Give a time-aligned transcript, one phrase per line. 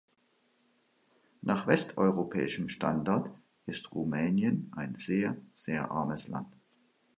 [1.43, 3.29] Nach westeuropäischem Standard
[3.67, 6.51] ist Rumänien ein sehr, sehr armes Land.